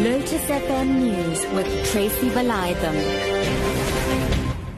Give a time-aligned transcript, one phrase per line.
[0.00, 2.96] Lotus FM News with Tracy Valaydham.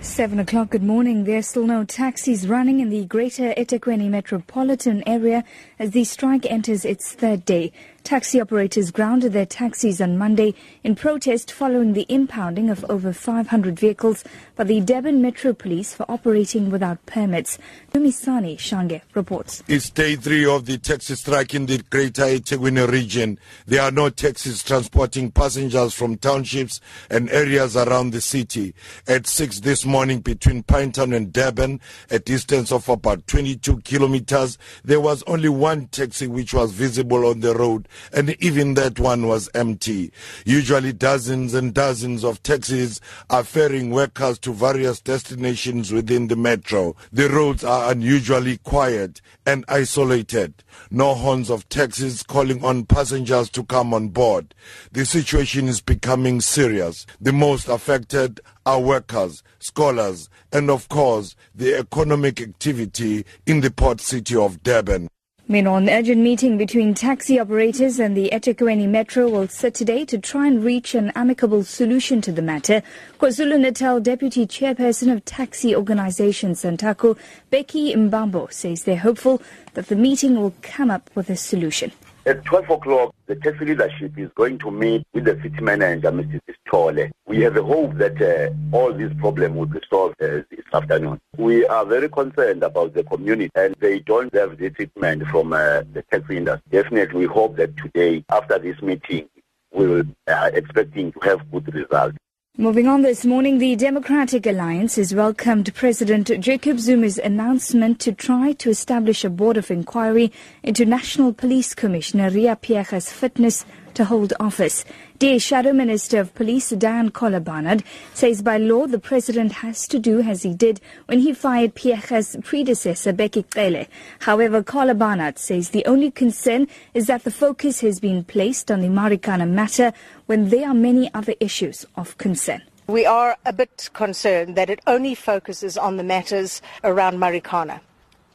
[0.01, 1.23] Seven o'clock, good morning.
[1.23, 5.45] There are still no taxis running in the greater eThekwini metropolitan area
[5.79, 7.71] as the strike enters its third day.
[8.05, 13.79] Taxi operators grounded their taxis on Monday in protest following the impounding of over 500
[13.79, 14.25] vehicles
[14.57, 17.59] by the Durban Metro Police for operating without permits.
[17.95, 19.63] Dumisani Shange reports.
[19.69, 23.39] It's day three of the taxi strike in the greater eThekwini region.
[23.67, 28.75] There are no taxis transporting passengers from townships and areas around the city.
[29.07, 35.01] At 6 this morning between Pinetown and Durban, a distance of about 22 kilometers, there
[35.01, 39.49] was only one taxi which was visible on the road and even that one was
[39.55, 40.13] empty.
[40.45, 46.97] Usually dozens and dozens of taxis are ferrying workers to various destinations within the metro.
[47.13, 50.63] The roads are unusually quiet and isolated.
[50.91, 54.55] No horns of taxis calling on passengers to come on board.
[54.93, 57.07] The situation is becoming serious.
[57.21, 64.01] The most affected are workers, scholars, and of course, the economic activity in the port
[64.01, 65.09] city of Durban.
[65.49, 70.47] An urgent meeting between taxi operators and the eThekwini Metro will sit today to try
[70.47, 72.81] and reach an amicable solution to the matter.
[73.19, 77.19] KwaZulu-Natal Deputy Chairperson of Taxi Organisation SANTACO,
[77.51, 79.43] Becky Mbambo, says they're hopeful
[79.75, 81.93] that the meeting will come up with a solution.
[82.25, 86.39] At 12 o'clock, the taxi leadership is going to meet with the city manager, Mr.
[86.71, 87.09] Tole.
[87.27, 91.19] We have a hope that uh, all these problems will be solved uh, this afternoon.
[91.39, 95.83] We are very concerned about the community and they don't have the treatment from uh,
[95.95, 96.63] the taxi industry.
[96.71, 99.31] Definitely, we hope that today, after this meeting,
[99.73, 102.19] we will uh, expecting to have good results.
[102.59, 108.53] Moving on this morning, the Democratic Alliance has welcomed President Jacob Zuma's announcement to try
[108.53, 110.31] to establish a board of inquiry
[110.63, 113.65] into National Police Commissioner Riah Phiyega's fitness
[113.95, 114.85] to hold office.
[115.19, 119.99] DA Shadow Minister of Police Dianne Kohler Barnard says by law the president has to
[119.99, 123.87] do as he did when he fired Phiyega's predecessor Bheki Cele.
[124.21, 128.81] However, Kohler Barnard says the only concern is that the focus has been placed on
[128.81, 129.93] the Marikana matter
[130.27, 132.63] when there are many other issues of concern.
[132.89, 137.81] We are a bit concerned that it only focuses on the matters around Marikana.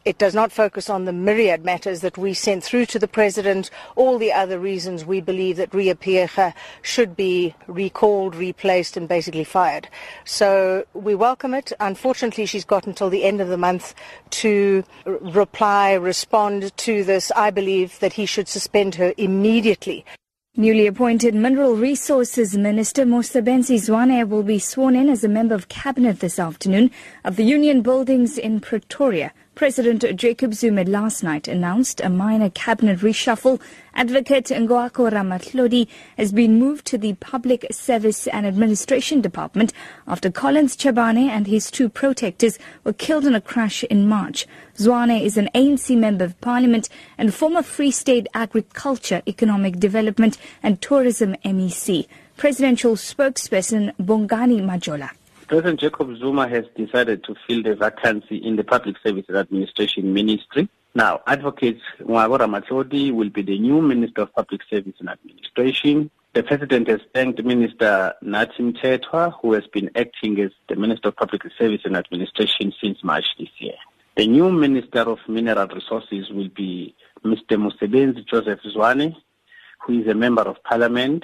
[0.07, 3.69] It does not focus on the myriad matters that we sent through to the President,
[3.97, 9.43] all the other reasons we believe that Riah Phiyega should be recalled, replaced and basically
[9.43, 9.89] fired.
[10.23, 11.73] So we welcome it.
[11.81, 13.93] Unfortunately, she's got until the end of the month
[14.29, 17.29] to reply, respond to this.
[17.35, 20.05] I believe that he should suspend her immediately.
[20.55, 25.67] Newly appointed Mineral Resources Minister Mosebenzi Zwane will be sworn in as a member of
[25.67, 26.91] cabinet this afternoon
[27.25, 29.33] at the Union Buildings in Pretoria.
[29.57, 33.59] President Jacob Zuma last night announced a minor cabinet reshuffle.
[33.95, 39.73] Advocate Ngoako Ramatlhodi has been moved to the Public Service and Administration Department
[40.07, 44.45] after Collins Chabane and his two protectors were killed in a crash in March.
[44.77, 46.87] Zwane is an ANC Member of Parliament
[47.17, 52.05] and former Free State Agriculture, Economic Development and Tourism MEC.
[52.37, 55.09] Presidential spokesperson Bongani Majola.
[55.47, 60.67] President Jacob Zuma has decided to fill the vacancy in the Public Services Administration Ministry.
[60.93, 66.11] Now, Advocate Ngoako Ramatlhodi will be the new Minister of Public Service and Administration.
[66.33, 71.15] The President has thanked Minister Nathi Mthethwa, who has been acting as the Minister of
[71.15, 73.75] Public Service and Administration since March this year.
[74.17, 76.93] The new Minister of Mineral Resources will be
[77.23, 77.55] Mr.
[77.55, 79.15] Mosebenzi Joseph Zwane,
[79.79, 81.23] who is a Member of Parliament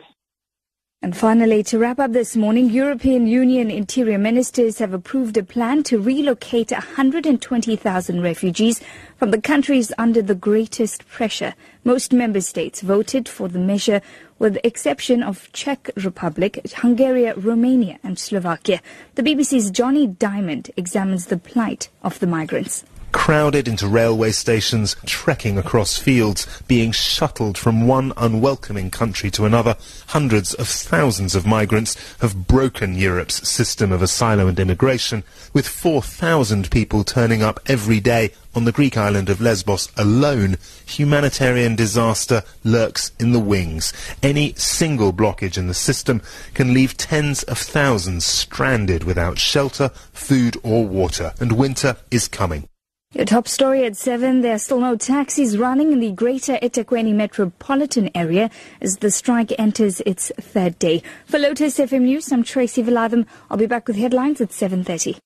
[1.03, 5.83] and finally, to wrap up this morning, European Union interior ministers have approved a plan
[5.83, 8.79] to relocate 120,000 refugees
[9.17, 11.55] from the countries under the greatest pressure.
[11.83, 14.01] Most member states voted for the measure
[14.39, 18.81] with the exception of Czech Republic, Hungary, Romania and Slovakia.
[19.15, 25.57] The BBC's Johnny Diamond examines the plight of the migrants crowded into railway stations, trekking
[25.57, 29.77] across fields, being shuttled from one unwelcoming country to another.
[30.07, 35.23] Hundreds of thousands of migrants have broken Europe's system of asylum and immigration,
[35.53, 41.75] with 4,000 people turning up every day on the Greek island of Lesbos alone, humanitarian
[41.75, 43.93] disaster lurks in the wings.
[44.21, 46.21] Any single blockage in the system
[46.53, 52.67] can leave tens of thousands stranded without shelter, food or water, and winter is coming.
[53.13, 54.41] Your top story at 7.
[54.41, 58.49] There are still no taxis running in the greater eThekwini metropolitan area
[58.81, 61.03] as the strike enters its third day.
[61.27, 63.27] For Lotus FM News, I'm Tracy Valaydham.
[63.51, 65.19] I'll be back with headlines at 7.30.